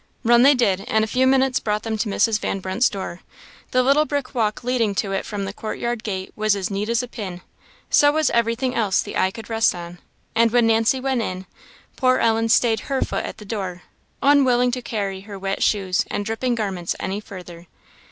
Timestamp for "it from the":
5.11-5.53